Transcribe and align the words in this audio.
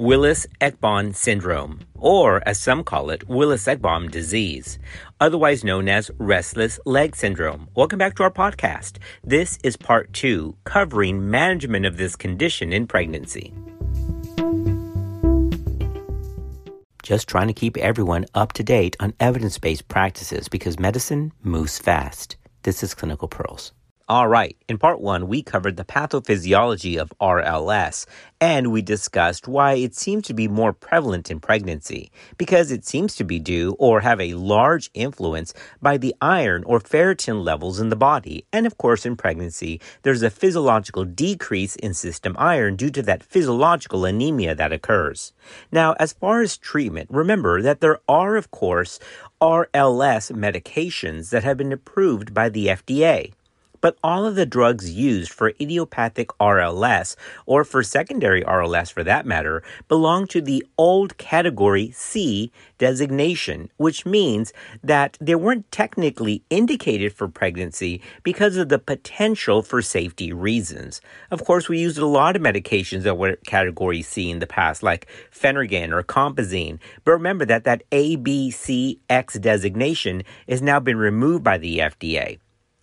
Willis 0.00 0.46
Ekbom 0.62 1.14
syndrome, 1.14 1.80
or 1.94 2.42
as 2.48 2.58
some 2.58 2.82
call 2.84 3.10
it, 3.10 3.28
Willis 3.28 3.66
Ekbom 3.66 4.10
disease, 4.10 4.78
otherwise 5.20 5.62
known 5.62 5.90
as 5.90 6.10
restless 6.16 6.80
leg 6.86 7.14
syndrome. 7.14 7.68
Welcome 7.74 7.98
back 7.98 8.16
to 8.16 8.22
our 8.22 8.30
podcast. 8.30 8.96
This 9.22 9.58
is 9.62 9.76
part 9.76 10.14
two, 10.14 10.56
covering 10.64 11.30
management 11.30 11.84
of 11.84 11.98
this 11.98 12.16
condition 12.16 12.72
in 12.72 12.86
pregnancy. 12.86 13.52
Just 17.02 17.28
trying 17.28 17.48
to 17.48 17.52
keep 17.52 17.76
everyone 17.76 18.24
up 18.34 18.54
to 18.54 18.64
date 18.64 18.96
on 19.00 19.12
evidence 19.20 19.58
based 19.58 19.86
practices 19.88 20.48
because 20.48 20.78
medicine 20.78 21.30
moves 21.42 21.78
fast. 21.78 22.38
This 22.62 22.82
is 22.82 22.94
Clinical 22.94 23.28
Pearls. 23.28 23.72
All 24.10 24.26
right. 24.26 24.56
In 24.68 24.76
part 24.76 25.00
one, 25.00 25.28
we 25.28 25.40
covered 25.40 25.76
the 25.76 25.84
pathophysiology 25.84 27.00
of 27.00 27.12
RLS 27.20 28.06
and 28.40 28.72
we 28.72 28.82
discussed 28.82 29.46
why 29.46 29.74
it 29.74 29.94
seems 29.94 30.26
to 30.26 30.34
be 30.34 30.48
more 30.48 30.72
prevalent 30.72 31.30
in 31.30 31.38
pregnancy 31.38 32.10
because 32.36 32.72
it 32.72 32.84
seems 32.84 33.14
to 33.14 33.22
be 33.22 33.38
due 33.38 33.76
or 33.78 34.00
have 34.00 34.20
a 34.20 34.34
large 34.34 34.90
influence 34.94 35.54
by 35.80 35.96
the 35.96 36.12
iron 36.20 36.64
or 36.64 36.80
ferritin 36.80 37.44
levels 37.44 37.78
in 37.78 37.88
the 37.88 37.94
body. 37.94 38.44
And 38.52 38.66
of 38.66 38.76
course, 38.78 39.06
in 39.06 39.14
pregnancy, 39.14 39.80
there's 40.02 40.22
a 40.24 40.30
physiological 40.30 41.04
decrease 41.04 41.76
in 41.76 41.94
system 41.94 42.34
iron 42.36 42.74
due 42.74 42.90
to 42.90 43.02
that 43.02 43.22
physiological 43.22 44.04
anemia 44.04 44.56
that 44.56 44.72
occurs. 44.72 45.32
Now, 45.70 45.94
as 46.00 46.14
far 46.14 46.40
as 46.40 46.56
treatment, 46.56 47.10
remember 47.12 47.62
that 47.62 47.80
there 47.80 48.00
are, 48.08 48.34
of 48.34 48.50
course, 48.50 48.98
RLS 49.40 50.32
medications 50.32 51.30
that 51.30 51.44
have 51.44 51.58
been 51.58 51.72
approved 51.72 52.34
by 52.34 52.48
the 52.48 52.66
FDA. 52.66 53.34
But 53.80 53.96
all 54.04 54.26
of 54.26 54.34
the 54.34 54.46
drugs 54.46 54.90
used 54.90 55.32
for 55.32 55.52
idiopathic 55.60 56.28
RLS, 56.40 57.16
or 57.46 57.64
for 57.64 57.82
secondary 57.82 58.42
RLS 58.42 58.92
for 58.92 59.02
that 59.04 59.26
matter, 59.26 59.62
belong 59.88 60.26
to 60.28 60.40
the 60.40 60.64
old 60.76 61.16
category 61.16 61.90
C 61.92 62.52
designation, 62.78 63.70
which 63.76 64.04
means 64.04 64.52
that 64.82 65.16
they 65.20 65.34
weren't 65.34 65.70
technically 65.70 66.42
indicated 66.50 67.12
for 67.12 67.28
pregnancy 67.28 68.02
because 68.22 68.56
of 68.56 68.68
the 68.68 68.78
potential 68.78 69.62
for 69.62 69.80
safety 69.82 70.32
reasons. 70.32 71.00
Of 71.30 71.44
course, 71.44 71.68
we 71.68 71.78
used 71.78 71.98
a 71.98 72.06
lot 72.06 72.36
of 72.36 72.42
medications 72.42 73.02
that 73.02 73.16
were 73.18 73.36
category 73.46 74.02
C 74.02 74.30
in 74.30 74.40
the 74.40 74.46
past, 74.46 74.82
like 74.82 75.06
Phenergan 75.32 75.92
or 75.92 76.02
Compazine. 76.02 76.78
But 77.04 77.12
remember 77.12 77.44
that 77.46 77.64
that 77.64 77.82
ABCX 77.90 79.40
designation 79.40 80.22
has 80.48 80.60
now 80.60 80.80
been 80.80 80.98
removed 80.98 81.44
by 81.44 81.58
the 81.58 81.78
FDA. 81.78 82.38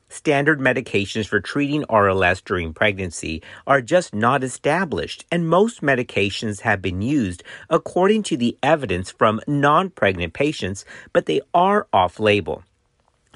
Standard 0.09 0.59
medications 0.59 1.27
for 1.27 1.41
treating 1.41 1.83
RLS 1.83 2.41
during 2.41 2.73
pregnancy 2.73 3.43
are 3.65 3.81
just 3.81 4.15
not 4.15 4.41
established, 4.41 5.25
and 5.29 5.49
most 5.49 5.81
medications 5.81 6.61
have 6.61 6.81
been 6.81 7.01
used 7.01 7.43
according 7.69 8.23
to 8.23 8.37
the 8.37 8.57
evidence 8.63 9.11
from 9.11 9.41
non 9.47 9.89
pregnant 9.89 10.33
patients, 10.33 10.85
but 11.11 11.25
they 11.25 11.41
are 11.53 11.87
off 11.91 12.21
label. 12.21 12.63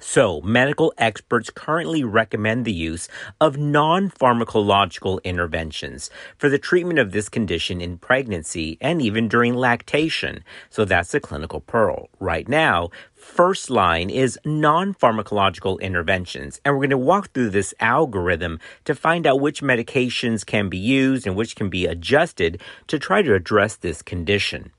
So, 0.04 0.42
medical 0.42 0.92
experts 0.98 1.52
currently 1.52 2.04
recommend 2.04 2.66
the 2.66 2.74
use 2.74 3.08
of 3.40 3.58
non 3.58 4.10
pharmacological 4.10 5.24
interventions 5.24 6.10
for 6.40 6.50
the 6.50 6.58
treatment 6.58 6.98
of 6.98 7.12
this 7.12 7.30
condition 7.30 7.80
in 7.80 8.00
pregnancy 8.00 8.80
and 8.82 9.00
even 9.00 9.28
during 9.28 9.54
lactation. 9.54 10.44
So, 10.72 10.86
that's 10.86 11.12
the 11.12 11.20
clinical 11.20 11.60
pearl. 11.60 12.10
Right 12.20 12.50
now, 12.50 12.90
first 13.14 13.70
line 13.70 14.10
is 14.10 14.40
non 14.44 14.96
pharmacological 14.96 15.80
interventions. 15.80 16.60
And 16.66 16.74
we're 16.74 16.80
going 16.80 16.90
to 16.90 16.98
walk 16.98 17.32
through 17.32 17.52
this 17.52 17.76
algorithm 17.80 18.60
to 18.86 18.96
find 18.96 19.28
out 19.28 19.40
which 19.40 19.62
medications 19.62 20.44
can 20.44 20.68
be 20.68 20.80
used 20.80 21.28
and 21.28 21.36
which 21.36 21.56
can 21.56 21.70
be 21.70 21.86
adjusted 21.86 22.60
to 22.88 22.98
try 22.98 23.22
to 23.22 23.36
address 23.36 23.76
this 23.76 24.02
condition. 24.02 24.72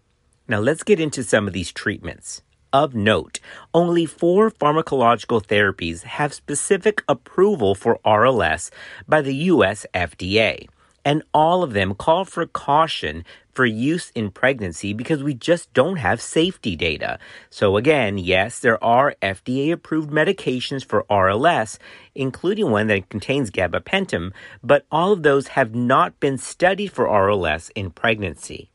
Now, 0.49 0.59
let's 0.59 0.83
get 0.83 0.99
into 0.99 1.23
some 1.23 1.47
of 1.47 1.53
these 1.53 1.71
treatments. 1.71 2.43
Of 2.73 2.95
note, 2.95 3.39
only 3.75 4.07
four 4.07 4.51
pharmacological 4.51 5.45
therapies 5.45 6.05
have 6.05 6.33
specific 6.33 7.05
approval 7.07 7.75
for 7.75 8.01
RLS 8.03 8.71
by 9.07 9.21
the 9.21 9.35
US 9.53 9.85
FDA, 9.93 10.69
and 11.05 11.23
all 11.35 11.63
of 11.63 11.75
them 11.75 11.95
call 11.95 12.25
for 12.25 12.47
caution 12.47 13.27
for 13.53 13.67
use 13.67 14.11
in 14.15 14.31
pregnancy 14.31 14.95
because 14.95 15.23
we 15.23 15.35
just 15.35 15.71
don't 15.75 15.97
have 15.97 16.23
safety 16.23 16.75
data. 16.75 17.19
So 17.51 17.77
again, 17.77 18.17
yes, 18.17 18.61
there 18.61 18.83
are 18.83 19.17
FDA 19.21 19.71
approved 19.71 20.09
medications 20.09 20.83
for 20.83 21.05
RLS, 21.11 21.77
including 22.15 22.71
one 22.71 22.87
that 22.87 23.11
contains 23.11 23.51
gabapentin, 23.51 24.33
but 24.63 24.87
all 24.91 25.13
of 25.13 25.23
those 25.23 25.49
have 25.49 25.75
not 25.75 26.19
been 26.21 26.39
studied 26.39 26.91
for 26.91 27.05
RLS 27.07 27.71
in 27.75 27.91
pregnancy 27.91 28.71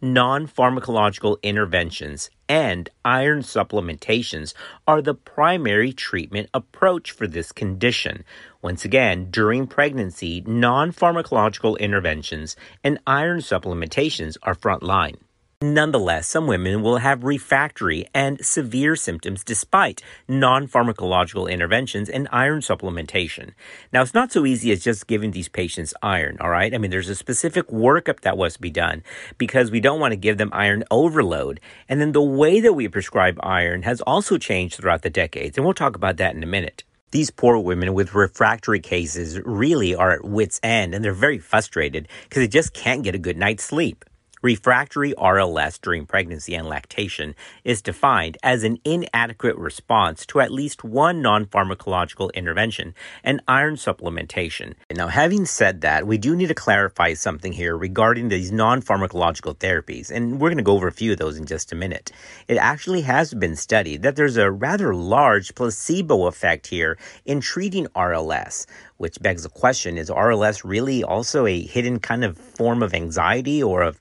non 0.00 0.46
pharmacological 0.46 1.40
interventions, 1.42 2.30
and 2.50 2.90
iron 3.04 3.42
supplementations 3.42 4.54
are 4.84 5.00
the 5.00 5.14
primary 5.14 5.92
treatment 5.92 6.50
approach 6.52 7.12
for 7.12 7.28
this 7.28 7.52
condition. 7.52 8.24
Once 8.60 8.84
again, 8.84 9.30
during 9.30 9.68
pregnancy, 9.68 10.42
non 10.44 10.90
pharmacological 10.90 11.78
interventions 11.78 12.56
and 12.82 12.98
iron 13.06 13.38
supplementations 13.38 14.36
are 14.42 14.56
frontline. 14.56 15.14
Nonetheless, 15.62 16.26
some 16.26 16.46
women 16.46 16.80
will 16.80 16.96
have 16.96 17.22
refractory 17.22 18.06
and 18.14 18.42
severe 18.42 18.96
symptoms 18.96 19.44
despite 19.44 20.02
non 20.26 20.66
pharmacological 20.66 21.50
interventions 21.50 22.08
and 22.08 22.26
iron 22.32 22.60
supplementation. 22.60 23.50
Now, 23.92 24.00
it's 24.00 24.14
not 24.14 24.32
so 24.32 24.46
easy 24.46 24.72
as 24.72 24.82
just 24.82 25.06
giving 25.06 25.32
these 25.32 25.50
patients 25.50 25.92
iron, 26.02 26.38
all 26.40 26.48
right? 26.48 26.74
I 26.74 26.78
mean, 26.78 26.90
there's 26.90 27.10
a 27.10 27.14
specific 27.14 27.66
workup 27.68 28.20
that 28.20 28.38
must 28.38 28.62
be 28.62 28.70
done 28.70 29.02
because 29.36 29.70
we 29.70 29.80
don't 29.80 30.00
want 30.00 30.12
to 30.12 30.16
give 30.16 30.38
them 30.38 30.48
iron 30.54 30.82
overload. 30.90 31.60
And 31.90 32.00
then 32.00 32.12
the 32.12 32.22
way 32.22 32.60
that 32.60 32.72
we 32.72 32.88
prescribe 32.88 33.38
iron 33.42 33.82
has 33.82 34.00
also 34.00 34.38
changed 34.38 34.76
throughout 34.76 35.02
the 35.02 35.10
decades, 35.10 35.58
and 35.58 35.66
we'll 35.66 35.74
talk 35.74 35.94
about 35.94 36.16
that 36.16 36.34
in 36.34 36.42
a 36.42 36.46
minute. 36.46 36.84
These 37.10 37.30
poor 37.30 37.58
women 37.58 37.92
with 37.92 38.14
refractory 38.14 38.80
cases 38.80 39.38
really 39.44 39.94
are 39.94 40.12
at 40.12 40.24
wits' 40.24 40.58
end 40.62 40.94
and 40.94 41.04
they're 41.04 41.12
very 41.12 41.38
frustrated 41.38 42.08
because 42.24 42.40
they 42.40 42.48
just 42.48 42.72
can't 42.72 43.02
get 43.02 43.14
a 43.14 43.18
good 43.18 43.36
night's 43.36 43.64
sleep. 43.64 44.06
Refractory 44.42 45.12
RLS 45.18 45.78
during 45.78 46.06
pregnancy 46.06 46.54
and 46.54 46.66
lactation 46.66 47.34
is 47.62 47.82
defined 47.82 48.38
as 48.42 48.64
an 48.64 48.78
inadequate 48.86 49.56
response 49.56 50.24
to 50.24 50.40
at 50.40 50.50
least 50.50 50.82
one 50.82 51.20
non 51.20 51.44
pharmacological 51.44 52.32
intervention 52.32 52.94
and 53.22 53.42
iron 53.46 53.74
supplementation. 53.74 54.76
Now, 54.90 55.08
having 55.08 55.44
said 55.44 55.82
that, 55.82 56.06
we 56.06 56.16
do 56.16 56.34
need 56.34 56.48
to 56.48 56.54
clarify 56.54 57.12
something 57.12 57.52
here 57.52 57.76
regarding 57.76 58.30
these 58.30 58.50
non 58.50 58.80
pharmacological 58.80 59.56
therapies, 59.56 60.10
and 60.10 60.40
we're 60.40 60.48
going 60.48 60.56
to 60.56 60.64
go 60.64 60.76
over 60.76 60.88
a 60.88 60.92
few 60.92 61.12
of 61.12 61.18
those 61.18 61.36
in 61.36 61.44
just 61.44 61.70
a 61.72 61.76
minute. 61.76 62.10
It 62.48 62.56
actually 62.56 63.02
has 63.02 63.34
been 63.34 63.56
studied 63.56 64.00
that 64.04 64.16
there's 64.16 64.38
a 64.38 64.50
rather 64.50 64.94
large 64.94 65.54
placebo 65.54 66.28
effect 66.28 66.68
here 66.68 66.96
in 67.26 67.42
treating 67.42 67.88
RLS 67.88 68.64
which 69.00 69.18
begs 69.22 69.44
the 69.44 69.48
question 69.48 69.96
is 69.96 70.10
RLS 70.10 70.60
really 70.62 71.02
also 71.02 71.46
a 71.46 71.62
hidden 71.62 71.98
kind 71.98 72.22
of 72.22 72.36
form 72.36 72.82
of 72.82 72.92
anxiety 72.92 73.62
or 73.62 73.80
of 73.80 73.98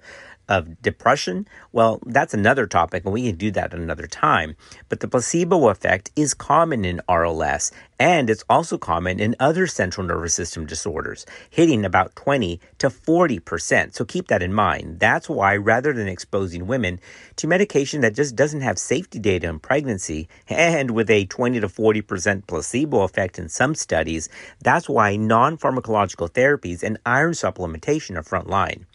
of 0.49 0.81
depression, 0.81 1.47
well, 1.71 2.01
that's 2.07 2.33
another 2.33 2.65
topic, 2.65 3.05
and 3.05 3.13
we 3.13 3.27
can 3.27 3.37
do 3.37 3.51
that 3.51 3.73
another 3.73 4.07
time. 4.07 4.55
But 4.89 4.99
the 4.99 5.07
placebo 5.07 5.69
effect 5.69 6.11
is 6.15 6.33
common 6.33 6.83
in 6.83 7.01
RLS, 7.07 7.71
and 7.99 8.29
it's 8.29 8.43
also 8.49 8.77
common 8.77 9.19
in 9.19 9.35
other 9.39 9.67
central 9.67 10.05
nervous 10.07 10.33
system 10.33 10.65
disorders, 10.65 11.25
hitting 11.51 11.85
about 11.85 12.15
20 12.15 12.59
to 12.79 12.89
40%. 12.89 13.93
So 13.93 14.03
keep 14.03 14.27
that 14.27 14.41
in 14.41 14.53
mind. 14.53 14.99
That's 14.99 15.29
why, 15.29 15.55
rather 15.55 15.93
than 15.93 16.07
exposing 16.07 16.65
women 16.65 16.99
to 17.35 17.47
medication 17.47 18.01
that 18.01 18.15
just 18.15 18.35
doesn't 18.35 18.61
have 18.61 18.79
safety 18.79 19.19
data 19.19 19.47
in 19.47 19.59
pregnancy, 19.59 20.27
and 20.47 20.91
with 20.91 21.11
a 21.11 21.25
20 21.25 21.59
to 21.59 21.67
40% 21.67 22.47
placebo 22.47 23.01
effect 23.03 23.37
in 23.37 23.49
some 23.49 23.75
studies, 23.75 24.29
that's 24.63 24.89
why 24.89 25.15
non 25.15 25.57
pharmacological 25.57 26.29
therapies 26.31 26.81
and 26.81 26.97
iron 27.05 27.33
supplementation 27.33 28.17
are 28.17 28.23
frontline. 28.23 28.85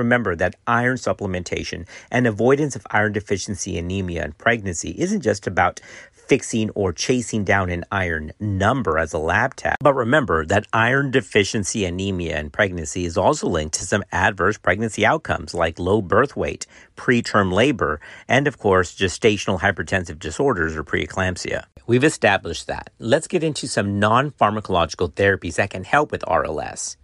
Remember 0.00 0.34
that 0.34 0.56
iron 0.66 0.96
supplementation 0.96 1.86
and 2.10 2.26
avoidance 2.26 2.74
of 2.74 2.86
iron 2.90 3.12
deficiency 3.12 3.76
anemia 3.76 4.24
in 4.24 4.32
pregnancy 4.32 4.94
isn't 4.96 5.20
just 5.20 5.46
about 5.46 5.78
fixing 6.10 6.70
or 6.70 6.90
chasing 6.90 7.44
down 7.44 7.68
an 7.68 7.84
iron 7.92 8.32
number 8.40 8.98
as 8.98 9.12
a 9.12 9.18
lab 9.18 9.54
test. 9.56 9.76
But 9.80 9.92
remember 9.92 10.46
that 10.46 10.66
iron 10.72 11.10
deficiency 11.10 11.84
anemia 11.84 12.38
in 12.38 12.48
pregnancy 12.48 13.04
is 13.04 13.18
also 13.18 13.46
linked 13.46 13.74
to 13.74 13.84
some 13.84 14.02
adverse 14.10 14.56
pregnancy 14.56 15.04
outcomes 15.04 15.52
like 15.52 15.78
low 15.78 16.00
birth 16.00 16.34
weight, 16.34 16.66
preterm 16.96 17.52
labor, 17.52 18.00
and 18.26 18.46
of 18.46 18.58
course, 18.58 18.96
gestational 18.96 19.60
hypertensive 19.60 20.18
disorders 20.18 20.76
or 20.76 20.82
preeclampsia. 20.82 21.64
We've 21.86 22.04
established 22.04 22.68
that. 22.68 22.88
Let's 22.98 23.26
get 23.26 23.44
into 23.44 23.68
some 23.68 23.98
non 23.98 24.30
pharmacological 24.30 25.12
therapies 25.12 25.56
that 25.56 25.68
can 25.68 25.84
help 25.84 26.10
with 26.10 26.22
RLS. 26.22 26.96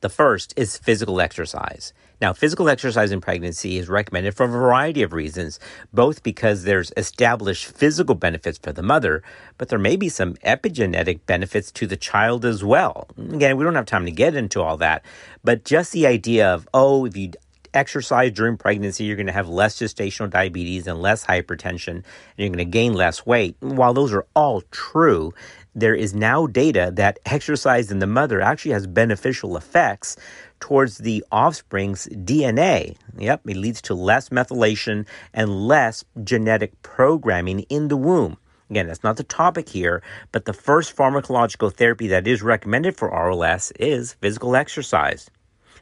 The 0.00 0.08
first 0.08 0.54
is 0.56 0.78
physical 0.78 1.20
exercise. 1.20 1.92
Now, 2.20 2.32
physical 2.32 2.68
exercise 2.68 3.10
in 3.12 3.20
pregnancy 3.20 3.78
is 3.78 3.88
recommended 3.88 4.34
for 4.34 4.44
a 4.44 4.48
variety 4.48 5.02
of 5.02 5.12
reasons, 5.12 5.58
both 5.92 6.22
because 6.22 6.62
there's 6.62 6.92
established 6.96 7.66
physical 7.66 8.14
benefits 8.14 8.58
for 8.58 8.72
the 8.72 8.82
mother, 8.82 9.22
but 9.58 9.68
there 9.68 9.78
may 9.78 9.96
be 9.96 10.08
some 10.08 10.34
epigenetic 10.36 11.20
benefits 11.26 11.70
to 11.72 11.86
the 11.86 11.96
child 11.96 12.44
as 12.44 12.62
well. 12.62 13.08
Again, 13.18 13.56
we 13.56 13.64
don't 13.64 13.74
have 13.74 13.86
time 13.86 14.06
to 14.06 14.12
get 14.12 14.34
into 14.34 14.62
all 14.62 14.76
that, 14.78 15.04
but 15.42 15.64
just 15.64 15.92
the 15.92 16.06
idea 16.06 16.52
of, 16.52 16.68
oh, 16.72 17.04
if 17.04 17.16
you 17.16 17.32
exercise 17.74 18.30
during 18.30 18.56
pregnancy, 18.56 19.04
you're 19.04 19.16
going 19.16 19.26
to 19.26 19.32
have 19.32 19.48
less 19.48 19.78
gestational 19.78 20.30
diabetes 20.30 20.86
and 20.86 21.02
less 21.02 21.24
hypertension, 21.24 21.96
and 21.96 22.04
you're 22.36 22.48
going 22.48 22.58
to 22.58 22.64
gain 22.64 22.94
less 22.94 23.26
weight. 23.26 23.56
While 23.60 23.94
those 23.94 24.12
are 24.12 24.26
all 24.34 24.62
true, 24.70 25.34
there 25.74 25.94
is 25.94 26.14
now 26.14 26.46
data 26.46 26.92
that 26.94 27.18
exercise 27.26 27.90
in 27.90 27.98
the 27.98 28.06
mother 28.06 28.40
actually 28.40 28.72
has 28.72 28.86
beneficial 28.86 29.56
effects 29.56 30.16
towards 30.64 30.96
the 30.96 31.22
offspring's 31.30 32.06
DNA. 32.06 32.96
Yep, 33.18 33.42
it 33.46 33.56
leads 33.58 33.82
to 33.82 33.92
less 33.92 34.30
methylation 34.30 35.04
and 35.34 35.68
less 35.68 36.06
genetic 36.22 36.80
programming 36.80 37.60
in 37.68 37.88
the 37.88 37.98
womb. 37.98 38.38
Again, 38.70 38.86
that's 38.86 39.04
not 39.04 39.18
the 39.18 39.24
topic 39.24 39.68
here, 39.68 40.02
but 40.32 40.46
the 40.46 40.54
first 40.54 40.96
pharmacological 40.96 41.70
therapy 41.70 42.06
that 42.06 42.26
is 42.26 42.42
recommended 42.42 42.96
for 42.96 43.10
RLS 43.10 43.72
is 43.78 44.14
physical 44.14 44.56
exercise. 44.56 45.28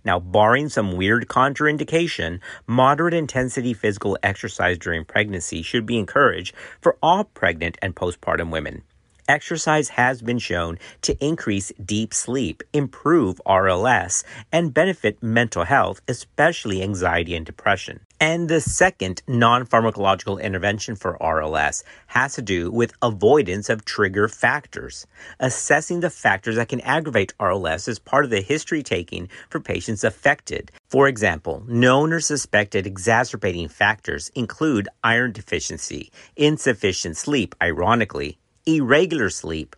Now, 0.04 0.18
barring 0.18 0.68
some 0.68 0.96
weird 0.96 1.28
contraindication, 1.28 2.40
moderate 2.66 3.14
intensity 3.14 3.74
physical 3.74 4.18
exercise 4.24 4.78
during 4.78 5.04
pregnancy 5.04 5.62
should 5.62 5.86
be 5.86 5.96
encouraged 5.96 6.56
for 6.80 6.96
all 7.00 7.22
pregnant 7.22 7.78
and 7.80 7.94
postpartum 7.94 8.50
women. 8.50 8.82
Exercise 9.28 9.90
has 9.90 10.20
been 10.20 10.38
shown 10.38 10.78
to 11.02 11.16
increase 11.24 11.70
deep 11.84 12.12
sleep, 12.12 12.62
improve 12.72 13.40
RLS, 13.46 14.24
and 14.50 14.74
benefit 14.74 15.22
mental 15.22 15.64
health, 15.64 16.00
especially 16.08 16.82
anxiety 16.82 17.36
and 17.36 17.46
depression. 17.46 18.00
And 18.20 18.48
the 18.48 18.60
second 18.60 19.22
non 19.26 19.66
pharmacological 19.66 20.40
intervention 20.40 20.96
for 20.96 21.18
RLS 21.18 21.82
has 22.06 22.34
to 22.34 22.42
do 22.42 22.70
with 22.70 22.94
avoidance 23.00 23.68
of 23.68 23.84
trigger 23.84 24.28
factors. 24.28 25.06
Assessing 25.40 26.00
the 26.00 26.10
factors 26.10 26.56
that 26.56 26.68
can 26.68 26.80
aggravate 26.82 27.32
RLS 27.40 27.88
is 27.88 27.98
part 27.98 28.24
of 28.24 28.30
the 28.30 28.40
history 28.40 28.82
taking 28.82 29.28
for 29.48 29.60
patients 29.60 30.04
affected. 30.04 30.70
For 30.88 31.08
example, 31.08 31.64
known 31.66 32.12
or 32.12 32.20
suspected 32.20 32.86
exacerbating 32.86 33.68
factors 33.68 34.30
include 34.34 34.88
iron 35.02 35.32
deficiency, 35.32 36.12
insufficient 36.36 37.16
sleep, 37.16 37.54
ironically, 37.60 38.38
irregular 38.66 39.30
sleep, 39.30 39.76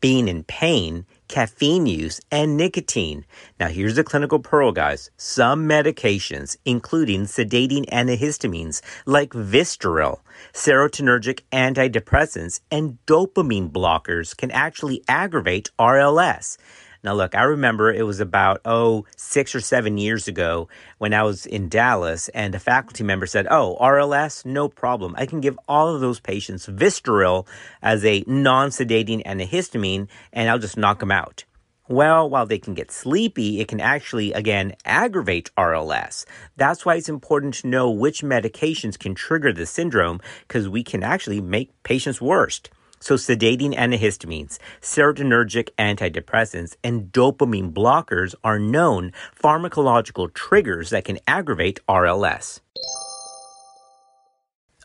being 0.00 0.28
in 0.28 0.44
pain, 0.44 1.04
caffeine 1.28 1.86
use, 1.86 2.20
and 2.30 2.56
nicotine. 2.56 3.24
Now, 3.58 3.68
here's 3.68 3.96
the 3.96 4.04
clinical 4.04 4.38
pearl, 4.38 4.72
guys. 4.72 5.10
Some 5.16 5.68
medications, 5.68 6.56
including 6.64 7.22
sedating 7.22 7.88
antihistamines 7.90 8.80
like 9.06 9.30
Vistaril, 9.30 10.20
serotonergic 10.52 11.40
antidepressants, 11.52 12.60
and 12.70 12.98
dopamine 13.06 13.70
blockers, 13.70 14.36
can 14.36 14.50
actually 14.52 15.02
aggravate 15.08 15.70
RLS. 15.78 16.56
Now, 17.04 17.14
look, 17.14 17.34
I 17.36 17.42
remember 17.42 17.92
it 17.92 18.06
was 18.06 18.18
about, 18.18 18.60
oh, 18.64 19.04
six 19.16 19.54
or 19.54 19.60
seven 19.60 19.98
years 19.98 20.26
ago 20.26 20.68
when 20.98 21.14
I 21.14 21.22
was 21.22 21.46
in 21.46 21.68
Dallas, 21.68 22.28
and 22.30 22.54
a 22.54 22.58
faculty 22.58 23.04
member 23.04 23.26
said, 23.26 23.46
Oh, 23.50 23.76
RLS, 23.80 24.44
no 24.44 24.68
problem. 24.68 25.14
I 25.16 25.26
can 25.26 25.40
give 25.40 25.58
all 25.68 25.94
of 25.94 26.00
those 26.00 26.18
patients 26.18 26.66
Vistaril 26.66 27.46
as 27.82 28.04
a 28.04 28.24
non 28.26 28.70
sedating 28.70 29.24
antihistamine, 29.24 30.08
and 30.32 30.50
I'll 30.50 30.58
just 30.58 30.76
knock 30.76 30.98
them 30.98 31.12
out. 31.12 31.44
Well, 31.88 32.28
while 32.28 32.44
they 32.44 32.58
can 32.58 32.74
get 32.74 32.90
sleepy, 32.90 33.60
it 33.60 33.68
can 33.68 33.80
actually, 33.80 34.34
again, 34.34 34.74
aggravate 34.84 35.50
RLS. 35.56 36.26
That's 36.54 36.84
why 36.84 36.96
it's 36.96 37.08
important 37.08 37.54
to 37.54 37.68
know 37.68 37.90
which 37.90 38.22
medications 38.22 38.98
can 38.98 39.14
trigger 39.14 39.54
the 39.54 39.64
syndrome 39.64 40.20
because 40.46 40.68
we 40.68 40.82
can 40.82 41.02
actually 41.02 41.40
make 41.40 41.82
patients 41.84 42.20
worse. 42.20 42.60
So, 43.00 43.14
sedating 43.14 43.76
antihistamines, 43.76 44.58
serotonergic 44.80 45.70
antidepressants, 45.78 46.76
and 46.82 47.12
dopamine 47.12 47.72
blockers 47.72 48.34
are 48.42 48.58
known 48.58 49.12
pharmacological 49.40 50.32
triggers 50.34 50.90
that 50.90 51.04
can 51.04 51.18
aggravate 51.26 51.80
RLS. 51.88 52.60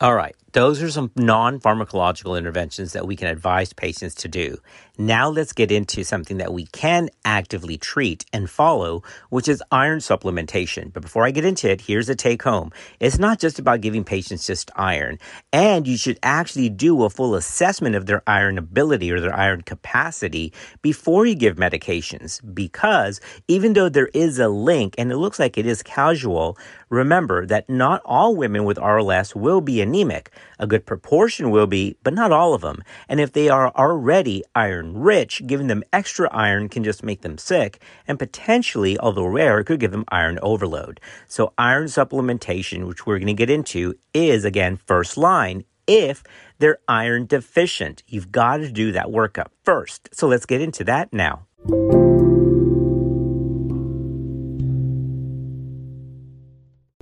All 0.01 0.15
right, 0.15 0.35
those 0.53 0.81
are 0.83 0.89
some 0.89 1.11
non 1.15 1.59
pharmacological 1.59 2.37
interventions 2.37 2.93
that 2.93 3.07
we 3.07 3.15
can 3.15 3.27
advise 3.27 3.73
patients 3.73 4.15
to 4.15 4.27
do. 4.27 4.57
Now 4.99 5.27
let's 5.27 5.53
get 5.53 5.71
into 5.71 6.03
something 6.03 6.37
that 6.37 6.53
we 6.53 6.67
can 6.67 7.09
actively 7.25 7.77
treat 7.77 8.25
and 8.31 8.47
follow, 8.47 9.01
which 9.29 9.47
is 9.47 9.63
iron 9.71 9.99
supplementation. 9.99 10.93
But 10.93 11.01
before 11.01 11.25
I 11.25 11.31
get 11.31 11.45
into 11.45 11.71
it, 11.71 11.81
here's 11.81 12.09
a 12.09 12.15
take 12.15 12.43
home. 12.43 12.71
It's 12.99 13.17
not 13.17 13.39
just 13.39 13.57
about 13.57 13.81
giving 13.81 14.03
patients 14.03 14.45
just 14.45 14.69
iron, 14.75 15.17
and 15.51 15.87
you 15.87 15.97
should 15.97 16.19
actually 16.21 16.69
do 16.69 17.03
a 17.03 17.09
full 17.09 17.33
assessment 17.33 17.95
of 17.95 18.05
their 18.05 18.21
iron 18.27 18.59
ability 18.59 19.11
or 19.11 19.19
their 19.19 19.35
iron 19.35 19.61
capacity 19.61 20.53
before 20.83 21.25
you 21.25 21.33
give 21.33 21.55
medications. 21.57 22.39
Because 22.53 23.19
even 23.47 23.73
though 23.73 23.89
there 23.89 24.11
is 24.13 24.37
a 24.37 24.49
link 24.49 24.93
and 24.99 25.11
it 25.11 25.17
looks 25.17 25.39
like 25.39 25.57
it 25.57 25.65
is 25.65 25.81
casual, 25.81 26.55
remember 26.93 27.45
that 27.45 27.69
not 27.69 28.01
all 28.05 28.35
women 28.35 28.63
with 28.63 28.77
RLS 28.77 29.35
will 29.35 29.61
be 29.61 29.81
anemic. 29.81 30.31
A 30.59 30.67
good 30.67 30.85
proportion 30.85 31.49
will 31.49 31.67
be, 31.67 31.97
but 32.03 32.13
not 32.13 32.31
all 32.31 32.53
of 32.53 32.61
them. 32.61 32.83
And 33.09 33.19
if 33.19 33.33
they 33.33 33.49
are 33.49 33.69
already 33.75 34.43
iron 34.55 34.97
rich, 34.97 35.41
giving 35.47 35.67
them 35.67 35.83
extra 35.91 36.29
iron 36.31 36.69
can 36.69 36.83
just 36.83 37.03
make 37.03 37.21
them 37.21 37.37
sick, 37.37 37.81
and 38.07 38.19
potentially, 38.19 38.97
although 38.99 39.25
rare, 39.25 39.63
could 39.63 39.79
give 39.79 39.91
them 39.91 40.05
iron 40.09 40.39
overload. 40.41 40.99
So, 41.27 41.53
iron 41.57 41.87
supplementation, 41.87 42.87
which 42.87 43.05
we're 43.05 43.19
going 43.19 43.27
to 43.27 43.33
get 43.33 43.49
into, 43.49 43.95
is 44.13 44.45
again 44.45 44.77
first 44.77 45.17
line 45.17 45.65
if 45.87 46.23
they're 46.59 46.77
iron 46.87 47.25
deficient. 47.25 48.03
You've 48.07 48.31
got 48.31 48.57
to 48.57 48.71
do 48.71 48.91
that 48.91 49.07
workup 49.07 49.47
first. 49.63 50.09
So, 50.13 50.27
let's 50.27 50.45
get 50.45 50.61
into 50.61 50.83
that 50.85 51.11
now. 51.11 51.47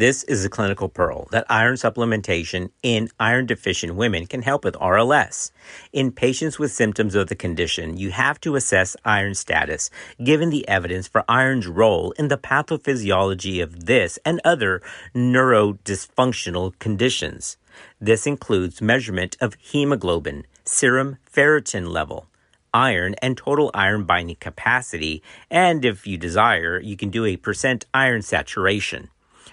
This 0.01 0.24
is 0.24 0.44
a 0.44 0.50
clinical 0.50 0.89
pearl 0.89 1.27
that 1.30 1.45
iron 1.48 1.75
supplementation 1.75 2.71
in 2.81 3.12
iron 3.19 3.45
deficient 3.45 3.94
women 3.94 4.25
can 4.25 4.42
help 4.42 4.63
with 4.63 4.74
RLS. 4.74 5.51
In 5.94 6.12
patients 6.12 6.57
with 6.57 6.71
symptoms 6.71 7.13
of 7.13 7.27
the 7.27 7.36
condition, 7.36 7.98
you 7.98 8.09
have 8.09 8.42
to 8.42 8.56
assess 8.56 8.98
iron 9.06 9.36
status 9.36 9.92
given 10.24 10.50
the 10.50 10.68
evidence 10.68 11.07
for 11.07 11.24
iron's 11.30 11.68
role 11.68 12.13
in 12.18 12.30
the 12.30 12.38
pathophysiology 12.39 13.62
of 13.62 13.86
this 13.86 14.18
and 14.25 14.42
other 14.44 14.81
neurodysfunctional 15.13 16.80
conditions. 16.80 17.57
This 18.00 18.25
includes 18.25 18.81
measurement 18.81 19.38
of 19.39 19.56
hemoglobin, 19.59 20.48
serum 20.65 21.19
ferritin 21.31 21.88
level, 21.89 22.25
iron 22.74 23.13
and 23.21 23.38
total 23.38 23.69
iron 23.75 24.06
binding 24.06 24.38
capacity, 24.38 25.21
and 25.51 25.86
if 25.86 26.07
you 26.07 26.18
desire, 26.18 26.80
you 26.80 26.98
can 26.98 27.12
do 27.12 27.24
a 27.24 27.38
percent 27.38 27.86
iron 27.93 28.24
saturation. 28.24 29.10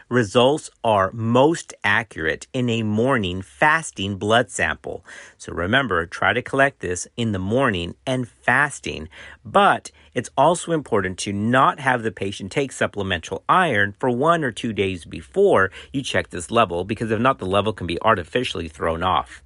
Results 0.08 0.70
are 0.82 1.12
most 1.12 1.74
accurate 1.84 2.46
in 2.54 2.70
a 2.70 2.82
morning 2.82 3.42
fasting 3.42 4.16
blood 4.16 4.50
sample. 4.50 5.04
So 5.36 5.52
remember, 5.52 6.06
try 6.06 6.32
to 6.32 6.40
collect 6.40 6.80
this 6.80 7.06
in 7.18 7.32
the 7.32 7.38
morning 7.38 7.94
and 8.06 8.26
fasting. 8.26 9.10
But 9.44 9.90
it's 10.14 10.30
also 10.34 10.72
important 10.72 11.18
to 11.18 11.32
not 11.34 11.78
have 11.80 12.02
the 12.02 12.10
patient 12.10 12.50
take 12.50 12.72
supplemental 12.72 13.44
iron 13.50 13.94
for 13.98 14.08
one 14.08 14.44
or 14.44 14.50
two 14.50 14.72
days 14.72 15.04
before 15.04 15.70
you 15.92 16.00
check 16.00 16.30
this 16.30 16.50
level 16.50 16.84
because 16.84 17.10
if 17.10 17.20
not, 17.20 17.38
the 17.38 17.44
level 17.44 17.74
can 17.74 17.86
be 17.86 18.00
artificially 18.00 18.68
thrown 18.68 19.02
off. 19.02 19.42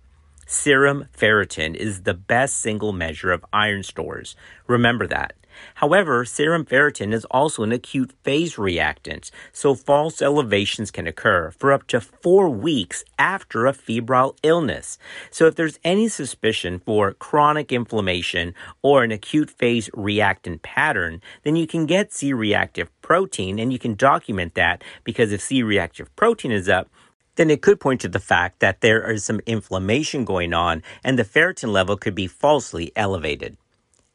Serum 0.46 1.08
ferritin 1.18 1.74
is 1.74 2.02
the 2.02 2.14
best 2.14 2.58
single 2.58 2.92
measure 2.92 3.32
of 3.32 3.44
iron 3.52 3.82
stores. 3.82 4.36
Remember 4.68 5.08
that. 5.08 5.32
However, 5.76 6.24
serum 6.24 6.64
ferritin 6.64 7.12
is 7.12 7.24
also 7.26 7.62
an 7.62 7.72
acute 7.72 8.12
phase 8.22 8.58
reactant, 8.58 9.30
so 9.52 9.74
false 9.74 10.22
elevations 10.22 10.90
can 10.90 11.06
occur 11.06 11.50
for 11.50 11.72
up 11.72 11.86
to 11.88 12.00
four 12.00 12.48
weeks 12.48 13.04
after 13.18 13.66
a 13.66 13.72
febrile 13.72 14.36
illness. 14.42 14.98
So 15.30 15.46
if 15.46 15.54
there's 15.54 15.78
any 15.84 16.08
suspicion 16.08 16.78
for 16.78 17.12
chronic 17.12 17.72
inflammation 17.72 18.54
or 18.82 19.02
an 19.02 19.12
acute 19.12 19.50
phase 19.50 19.90
reactant 19.94 20.62
pattern, 20.62 21.20
then 21.42 21.56
you 21.56 21.66
can 21.66 21.86
get 21.86 22.12
C 22.12 22.32
reactive 22.32 22.90
protein 23.02 23.58
and 23.58 23.72
you 23.72 23.78
can 23.78 23.94
document 23.94 24.54
that 24.54 24.82
because 25.04 25.32
if 25.32 25.40
C 25.40 25.62
reactive 25.62 26.14
protein 26.16 26.52
is 26.52 26.68
up, 26.68 26.88
then 27.36 27.50
it 27.50 27.62
could 27.62 27.80
point 27.80 28.00
to 28.02 28.08
the 28.08 28.20
fact 28.20 28.60
that 28.60 28.80
there 28.80 29.10
is 29.10 29.24
some 29.24 29.40
inflammation 29.46 30.24
going 30.24 30.52
on 30.52 30.82
and 31.02 31.18
the 31.18 31.24
ferritin 31.24 31.72
level 31.72 31.96
could 31.96 32.14
be 32.14 32.26
falsely 32.26 32.92
elevated. 32.94 33.56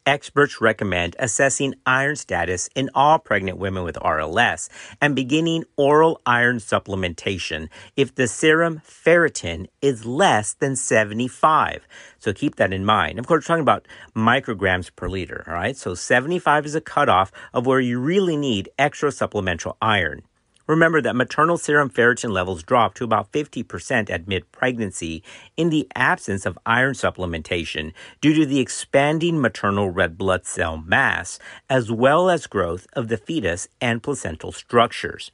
Experts 0.08 0.62
recommend 0.62 1.18
assessing 1.20 1.76
iron 1.86 2.16
status 2.16 2.70
in 2.76 2.90
all 2.96 3.20
pregnant 3.20 3.58
women 3.58 3.84
with 3.84 3.98
RLS 3.98 4.70
and 5.02 5.14
beginning 5.14 5.66
oral 5.76 6.22
iron 6.26 6.60
supplementation 6.60 7.68
if 7.98 8.16
the 8.16 8.26
serum 8.26 8.82
ferritin 8.88 9.68
is 9.82 10.06
less 10.06 10.54
than 10.54 10.78
75. 10.78 11.86
So 12.20 12.32
keep 12.32 12.56
that 12.56 12.72
in 12.72 12.86
mind. 12.86 13.20
Of 13.20 13.28
course, 13.28 13.44
we're 13.44 13.48
talking 13.48 13.62
about 13.64 13.86
micrograms 14.16 14.96
per 14.96 15.10
liter, 15.10 15.44
all 15.46 15.54
right? 15.54 15.76
So 15.76 15.94
75 15.94 16.66
is 16.66 16.76
a 16.76 16.80
cutoff 16.80 17.34
of 17.54 17.66
where 17.66 17.82
you 17.82 18.00
really 18.00 18.38
need 18.38 18.70
extra 18.80 19.12
supplemental 19.12 19.76
iron. 19.82 20.22
Remember 20.68 21.02
that 21.02 21.16
maternal 21.16 21.58
serum 21.58 21.90
ferritin 21.90 22.32
levels 22.32 22.62
drop 22.62 22.94
to 22.96 23.06
about 23.06 23.32
50% 23.32 24.10
at 24.10 24.28
mid 24.28 24.52
pregnancy 24.52 25.24
in 25.56 25.70
the 25.70 25.88
absence 25.96 26.46
of 26.46 26.60
iron 26.66 26.94
supplementation 26.94 27.94
due 28.20 28.34
to 28.34 28.46
the 28.46 28.60
expanding 28.60 29.40
maternal 29.40 29.90
red 29.90 30.18
blood 30.18 30.46
cell 30.46 30.78
mass, 30.78 31.40
as 31.70 31.90
well 31.92 32.30
as 32.30 32.48
growth 32.48 32.86
of 32.94 33.08
the 33.08 33.18
fetus 33.18 33.70
and 33.80 34.04
placental 34.04 34.52
structures. 34.52 35.32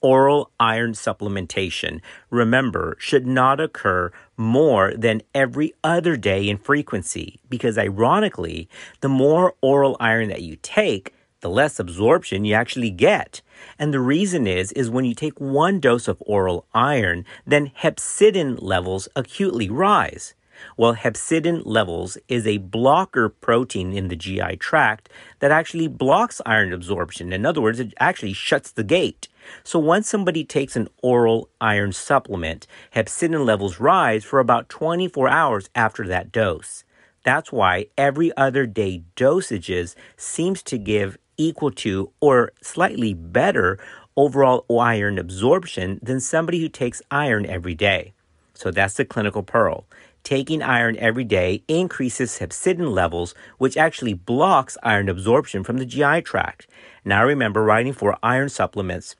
oral 0.00 0.50
iron 0.60 0.92
supplementation, 0.92 2.00
remember, 2.30 2.96
should 3.00 3.26
not 3.26 3.58
occur 3.60 4.12
more 4.36 4.92
than 4.94 5.22
every 5.34 5.72
other 5.82 6.16
day 6.16 6.48
in 6.48 6.58
frequency 6.58 7.40
because 7.48 7.78
ironically, 7.78 8.68
the 9.00 9.08
more 9.08 9.54
oral 9.62 9.96
iron 9.98 10.28
that 10.28 10.42
you 10.42 10.56
take, 10.62 11.12
the 11.46 11.50
less 11.50 11.78
absorption 11.78 12.44
you 12.44 12.54
actually 12.54 12.90
get. 12.90 13.40
And 13.78 13.94
the 13.94 14.00
reason 14.00 14.48
is, 14.48 14.72
is 14.72 14.90
when 14.90 15.04
you 15.04 15.14
take 15.14 15.40
one 15.40 15.78
dose 15.78 16.08
of 16.08 16.20
oral 16.26 16.66
iron, 16.74 17.24
then 17.46 17.70
hepcidin 17.84 18.58
levels 18.60 19.08
acutely 19.14 19.70
rise. 19.70 20.34
Well, 20.76 20.96
hepcidin 20.96 21.62
levels 21.64 22.18
is 22.26 22.48
a 22.48 22.58
blocker 22.58 23.28
protein 23.28 23.92
in 23.92 24.08
the 24.08 24.16
GI 24.16 24.56
tract 24.56 25.08
that 25.38 25.52
actually 25.52 25.86
blocks 25.86 26.40
iron 26.44 26.72
absorption. 26.72 27.32
In 27.32 27.46
other 27.46 27.60
words, 27.60 27.78
it 27.78 27.94
actually 28.00 28.32
shuts 28.32 28.72
the 28.72 28.82
gate. 28.82 29.28
So 29.62 29.78
once 29.78 30.08
somebody 30.08 30.42
takes 30.42 30.74
an 30.74 30.88
oral 31.00 31.48
iron 31.60 31.92
supplement, 31.92 32.66
hepcidin 32.92 33.46
levels 33.46 33.78
rise 33.78 34.24
for 34.24 34.40
about 34.40 34.68
24 34.68 35.28
hours 35.28 35.70
after 35.76 36.08
that 36.08 36.32
dose. 36.32 36.82
That's 37.22 37.52
why 37.52 37.86
every 37.96 38.36
other 38.36 38.66
day 38.66 39.02
dosages 39.14 39.94
seems 40.16 40.62
to 40.64 40.78
give 40.78 41.18
equal 41.36 41.70
to 41.70 42.10
or 42.20 42.52
slightly 42.62 43.14
better 43.14 43.78
overall 44.16 44.64
iron 44.70 45.18
absorption 45.18 46.00
than 46.02 46.20
somebody 46.20 46.60
who 46.60 46.68
takes 46.68 47.02
iron 47.10 47.46
every 47.46 47.74
day. 47.74 48.12
So 48.54 48.70
that's 48.70 48.94
the 48.94 49.04
clinical 49.04 49.42
pearl. 49.42 49.84
Taking 50.22 50.62
iron 50.62 50.96
every 50.98 51.24
day 51.24 51.62
increases 51.68 52.38
hepcidin 52.38 52.90
levels, 52.90 53.34
which 53.58 53.76
actually 53.76 54.14
blocks 54.14 54.76
iron 54.82 55.08
absorption 55.08 55.62
from 55.62 55.76
the 55.78 55.86
GI 55.86 56.22
tract. 56.22 56.66
Now 57.04 57.20
I 57.20 57.24
remember, 57.24 57.62
writing 57.62 57.92
for 57.92 58.18
iron 58.22 58.48
supplements, 58.48 59.14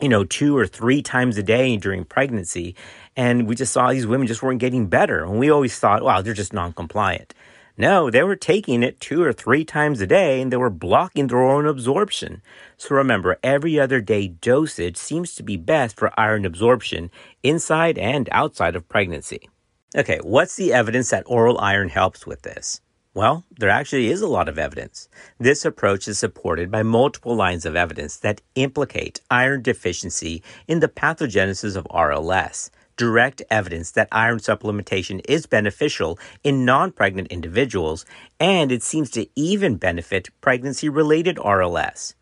you 0.00 0.08
know, 0.08 0.22
two 0.22 0.56
or 0.56 0.66
three 0.66 1.02
times 1.02 1.36
a 1.38 1.42
day 1.42 1.76
during 1.76 2.04
pregnancy, 2.04 2.76
and 3.16 3.48
we 3.48 3.56
just 3.56 3.72
saw 3.72 3.90
these 3.90 4.06
women 4.06 4.28
just 4.28 4.42
weren't 4.42 4.60
getting 4.60 4.86
better. 4.86 5.24
And 5.24 5.40
we 5.40 5.50
always 5.50 5.78
thought, 5.78 6.04
wow, 6.04 6.20
they're 6.20 6.34
just 6.34 6.52
non-compliant. 6.52 7.34
No, 7.78 8.10
they 8.10 8.22
were 8.22 8.36
taking 8.36 8.82
it 8.82 9.00
two 9.00 9.22
or 9.22 9.34
three 9.34 9.64
times 9.64 10.00
a 10.00 10.06
day 10.06 10.40
and 10.40 10.50
they 10.50 10.56
were 10.56 10.70
blocking 10.70 11.26
their 11.26 11.42
own 11.42 11.66
absorption. 11.66 12.40
So 12.78 12.94
remember, 12.94 13.38
every 13.42 13.78
other 13.78 14.00
day 14.00 14.28
dosage 14.28 14.96
seems 14.96 15.34
to 15.34 15.42
be 15.42 15.58
best 15.58 15.98
for 15.98 16.18
iron 16.18 16.46
absorption 16.46 17.10
inside 17.42 17.98
and 17.98 18.28
outside 18.32 18.76
of 18.76 18.88
pregnancy. 18.88 19.50
Okay, 19.94 20.18
what's 20.22 20.56
the 20.56 20.72
evidence 20.72 21.10
that 21.10 21.24
oral 21.26 21.58
iron 21.58 21.90
helps 21.90 22.26
with 22.26 22.42
this? 22.42 22.80
Well, 23.12 23.44
there 23.50 23.70
actually 23.70 24.10
is 24.10 24.20
a 24.20 24.26
lot 24.26 24.48
of 24.48 24.58
evidence. 24.58 25.08
This 25.38 25.64
approach 25.64 26.06
is 26.06 26.18
supported 26.18 26.70
by 26.70 26.82
multiple 26.82 27.34
lines 27.34 27.64
of 27.64 27.74
evidence 27.74 28.18
that 28.18 28.42
implicate 28.56 29.20
iron 29.30 29.62
deficiency 29.62 30.42
in 30.68 30.80
the 30.80 30.88
pathogenesis 30.88 31.76
of 31.76 31.86
RLS, 31.90 32.68
direct 32.96 33.42
evidence 33.50 33.90
that 33.92 34.08
iron 34.10 34.38
supplementation 34.38 35.20
is 35.28 35.46
beneficial 35.46 36.18
in 36.42 36.64
non 36.64 36.92
pregnant 36.92 37.28
individuals, 37.28 38.04
and 38.40 38.72
it 38.72 38.82
seems 38.82 39.10
to 39.10 39.26
even 39.34 39.76
benefit 39.76 40.28
pregnancy 40.40 40.88
related 40.88 41.36
RLS 41.36 42.14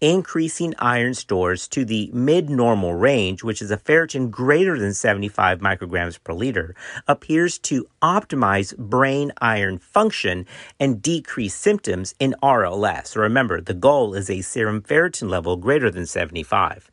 increasing 0.00 0.74
iron 0.78 1.14
stores 1.14 1.66
to 1.68 1.84
the 1.84 2.10
mid 2.12 2.48
normal 2.48 2.94
range, 2.94 3.42
which 3.42 3.60
is 3.60 3.70
a 3.70 3.76
ferritin 3.76 4.30
greater 4.30 4.78
than 4.78 4.94
75 4.94 5.58
micrograms 5.58 6.22
per 6.22 6.32
liter, 6.32 6.74
appears 7.06 7.58
to 7.58 7.86
optimize 8.02 8.76
brain 8.76 9.32
iron 9.40 9.78
function 9.78 10.46
and 10.78 11.02
decrease 11.02 11.54
symptoms 11.54 12.14
in 12.18 12.34
RLS. 12.42 13.16
Remember, 13.16 13.60
the 13.60 13.74
goal 13.74 14.14
is 14.14 14.30
a 14.30 14.40
serum 14.40 14.82
ferritin 14.82 15.28
level 15.28 15.56
greater 15.56 15.90
than 15.90 16.06
75. 16.06 16.90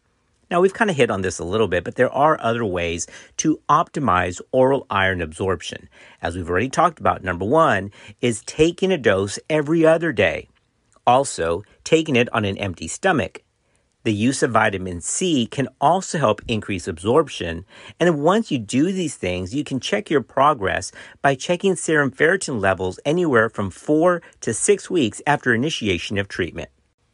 Now, 0.51 0.61
we've 0.61 0.73
kind 0.73 0.91
of 0.91 0.95
hit 0.95 1.09
on 1.09 1.21
this 1.21 1.39
a 1.39 1.43
little 1.43 1.67
bit, 1.67 1.83
but 1.83 1.95
there 1.95 2.11
are 2.11 2.39
other 2.39 2.63
ways 2.63 3.07
to 3.37 3.59
optimize 3.67 4.41
oral 4.51 4.85
iron 4.89 5.21
absorption. 5.21 5.89
As 6.21 6.35
we've 6.35 6.49
already 6.49 6.69
talked 6.69 6.99
about, 6.99 7.23
number 7.23 7.45
one 7.45 7.91
is 8.21 8.43
taking 8.45 8.91
a 8.91 8.97
dose 8.97 9.39
every 9.49 9.85
other 9.85 10.11
day. 10.11 10.47
Also, 11.07 11.63
taking 11.83 12.15
it 12.15 12.31
on 12.33 12.45
an 12.45 12.57
empty 12.57 12.87
stomach. 12.87 13.41
The 14.03 14.13
use 14.13 14.43
of 14.43 14.51
vitamin 14.51 15.01
C 15.01 15.47
can 15.47 15.67
also 15.81 16.19
help 16.19 16.39
increase 16.47 16.87
absorption. 16.87 17.65
And 17.99 18.21
once 18.21 18.51
you 18.51 18.59
do 18.59 18.91
these 18.91 19.15
things, 19.15 19.55
you 19.55 19.63
can 19.63 19.79
check 19.79 20.11
your 20.11 20.21
progress 20.21 20.91
by 21.23 21.33
checking 21.33 21.75
serum 21.75 22.11
ferritin 22.11 22.61
levels 22.61 22.99
anywhere 23.03 23.49
from 23.49 23.71
four 23.71 24.21
to 24.41 24.53
six 24.53 24.91
weeks 24.91 25.23
after 25.25 25.55
initiation 25.55 26.19
of 26.19 26.27
treatment. 26.27 26.69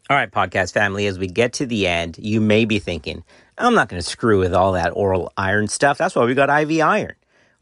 All 0.10 0.18
right, 0.18 0.32
podcast 0.32 0.74
family, 0.74 1.06
as 1.06 1.20
we 1.20 1.28
get 1.28 1.54
to 1.54 1.66
the 1.66 1.88
end, 1.88 2.18
you 2.18 2.42
may 2.42 2.66
be 2.66 2.80
thinking, 2.80 3.24
I'm 3.58 3.76
not 3.76 3.88
going 3.88 4.02
to 4.02 4.10
screw 4.10 4.40
with 4.40 4.54
all 4.54 4.74
that 4.74 4.90
oral 4.90 5.32
iron 5.38 5.68
stuff. 5.68 5.98
That's 5.98 6.16
why 6.16 6.26
we 6.26 6.34
got 6.34 6.50
IV 6.50 6.82
iron. 6.82 7.14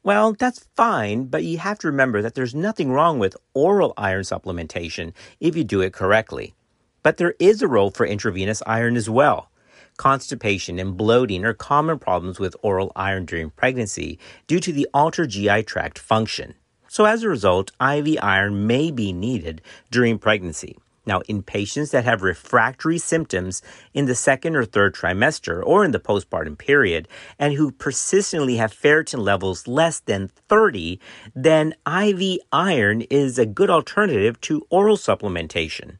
Well, 0.03 0.33
that's 0.33 0.65
fine, 0.75 1.25
but 1.25 1.43
you 1.43 1.57
have 1.57 1.77
to 1.79 1.87
remember 1.87 2.21
that 2.21 2.35
there's 2.35 2.55
nothing 2.55 2.91
wrong 2.91 3.19
with 3.19 3.35
oral 3.53 3.93
iron 3.97 4.23
supplementation 4.23 5.13
if 5.39 5.55
you 5.55 5.63
do 5.63 5.81
it 5.81 5.93
correctly. 5.93 6.55
But 7.03 7.17
there 7.17 7.35
is 7.39 7.61
a 7.61 7.67
role 7.67 7.91
for 7.91 8.05
intravenous 8.05 8.63
iron 8.65 8.95
as 8.95 9.09
well. 9.09 9.51
Constipation 9.97 10.79
and 10.79 10.95
bloating 10.95 11.43
are 11.43 11.53
common 11.53 11.99
problems 11.99 12.39
with 12.39 12.55
oral 12.63 12.93
iron 12.95 13.25
during 13.25 13.49
pregnancy 13.51 14.17
due 14.47 14.61
to 14.61 14.71
the 14.71 14.87
altered 14.93 15.29
GI 15.29 15.63
tract 15.63 15.99
function. 15.99 16.55
So, 16.87 17.05
as 17.05 17.21
a 17.21 17.29
result, 17.29 17.73
IV 17.79 18.17
iron 18.23 18.65
may 18.65 18.89
be 18.89 19.11
needed 19.11 19.61
during 19.91 20.17
pregnancy. 20.17 20.77
Now, 21.09 21.21
in 21.27 21.41
patients 21.41 21.89
that 21.89 22.05
have 22.05 22.21
refractory 22.21 22.99
symptoms 22.99 23.63
in 23.95 24.05
the 24.05 24.13
second 24.13 24.55
or 24.55 24.63
third 24.63 24.93
trimester 24.93 25.59
or 25.65 25.83
in 25.83 25.89
the 25.89 25.99
postpartum 25.99 26.55
period 26.55 27.07
and 27.39 27.53
who 27.53 27.71
persistently 27.71 28.57
have 28.57 28.71
ferritin 28.71 29.17
levels 29.17 29.67
less 29.67 30.01
than 30.01 30.27
30, 30.49 30.99
then 31.33 31.73
IV 31.87 32.37
iron 32.51 33.01
is 33.09 33.39
a 33.39 33.47
good 33.47 33.71
alternative 33.71 34.39
to 34.41 34.67
oral 34.69 34.97
supplementation. 34.97 35.97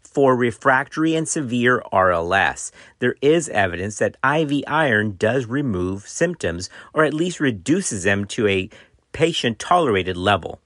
For 0.00 0.36
refractory 0.36 1.16
and 1.16 1.28
severe 1.28 1.82
RLS, 1.92 2.70
there 3.00 3.16
is 3.20 3.48
evidence 3.48 3.98
that 3.98 4.16
IV 4.24 4.62
iron 4.68 5.16
does 5.16 5.46
remove 5.46 6.06
symptoms 6.06 6.70
or 6.94 7.02
at 7.02 7.14
least 7.14 7.40
reduces 7.40 8.04
them 8.04 8.26
to 8.26 8.46
a 8.46 8.70
patient 9.10 9.58
tolerated 9.58 10.16
level. 10.16 10.60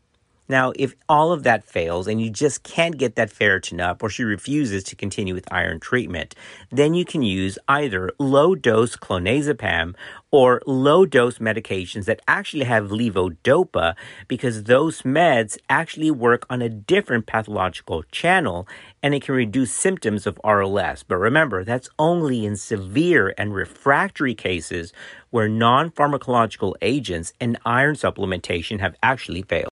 Now, 0.48 0.72
if 0.76 0.94
all 1.08 1.32
of 1.32 1.42
that 1.42 1.64
fails 1.64 2.06
and 2.06 2.20
you 2.20 2.30
just 2.30 2.62
can't 2.62 2.96
get 2.96 3.16
that 3.16 3.30
ferritin 3.30 3.80
up 3.80 4.02
or 4.02 4.08
she 4.08 4.22
refuses 4.22 4.84
to 4.84 4.96
continue 4.96 5.34
with 5.34 5.52
iron 5.52 5.80
treatment, 5.80 6.34
then 6.70 6.94
you 6.94 7.04
can 7.04 7.22
use 7.22 7.58
either 7.68 8.10
low 8.18 8.54
dose 8.54 8.96
clonazepam 8.96 9.94
or 10.30 10.60
low 10.66 11.06
dose 11.06 11.38
medications 11.38 12.04
that 12.04 12.20
actually 12.28 12.64
have 12.64 12.90
levodopa 12.90 13.94
because 14.28 14.64
those 14.64 15.02
meds 15.02 15.56
actually 15.68 16.10
work 16.10 16.46
on 16.50 16.62
a 16.62 16.68
different 16.68 17.26
pathological 17.26 18.02
channel 18.04 18.68
and 19.02 19.14
it 19.14 19.22
can 19.22 19.34
reduce 19.34 19.72
symptoms 19.72 20.26
of 20.26 20.38
RLS. 20.44 21.04
But 21.06 21.16
remember, 21.16 21.64
that's 21.64 21.88
only 21.98 22.44
in 22.44 22.56
severe 22.56 23.34
and 23.38 23.54
refractory 23.54 24.34
cases 24.34 24.92
where 25.30 25.48
non 25.48 25.90
pharmacological 25.90 26.74
agents 26.82 27.32
and 27.40 27.58
iron 27.64 27.94
supplementation 27.94 28.80
have 28.80 28.96
actually 29.02 29.42
failed. 29.42 29.70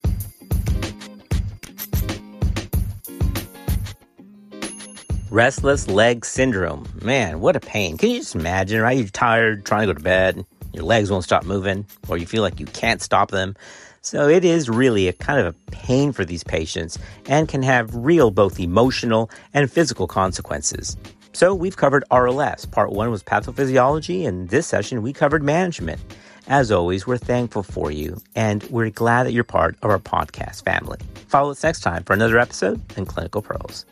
Restless 5.31 5.87
leg 5.87 6.25
syndrome. 6.25 6.85
Man, 7.01 7.39
what 7.39 7.55
a 7.55 7.61
pain. 7.61 7.97
Can 7.97 8.09
you 8.09 8.19
just 8.19 8.35
imagine, 8.35 8.81
right? 8.81 8.97
You're 8.97 9.07
tired, 9.07 9.65
trying 9.65 9.87
to 9.87 9.93
go 9.93 9.97
to 9.97 10.03
bed, 10.03 10.45
your 10.73 10.83
legs 10.83 11.09
won't 11.09 11.23
stop 11.23 11.45
moving, 11.45 11.85
or 12.09 12.17
you 12.17 12.25
feel 12.25 12.43
like 12.43 12.59
you 12.59 12.65
can't 12.65 13.01
stop 13.01 13.31
them. 13.31 13.55
So 14.01 14.27
it 14.27 14.43
is 14.43 14.67
really 14.67 15.07
a 15.07 15.13
kind 15.13 15.39
of 15.39 15.45
a 15.45 15.71
pain 15.71 16.11
for 16.11 16.25
these 16.25 16.43
patients 16.43 16.99
and 17.27 17.47
can 17.47 17.63
have 17.63 17.95
real 17.95 18.29
both 18.29 18.59
emotional 18.59 19.31
and 19.53 19.71
physical 19.71 20.05
consequences. 20.05 20.97
So 21.31 21.55
we've 21.55 21.77
covered 21.77 22.03
RLS. 22.11 22.69
Part 22.69 22.91
one 22.91 23.09
was 23.09 23.23
pathophysiology, 23.23 24.27
and 24.27 24.49
this 24.49 24.67
session 24.67 25.01
we 25.01 25.13
covered 25.13 25.43
management. 25.43 26.01
As 26.49 26.73
always, 26.73 27.07
we're 27.07 27.15
thankful 27.15 27.63
for 27.63 27.89
you, 27.89 28.21
and 28.35 28.63
we're 28.63 28.89
glad 28.89 29.27
that 29.27 29.31
you're 29.31 29.45
part 29.45 29.77
of 29.81 29.91
our 29.91 29.99
podcast 29.99 30.65
family. 30.65 30.99
Follow 31.29 31.51
us 31.51 31.63
next 31.63 31.79
time 31.79 32.03
for 32.03 32.11
another 32.11 32.37
episode 32.37 32.81
in 32.97 33.05
Clinical 33.05 33.41
Pearls. 33.41 33.85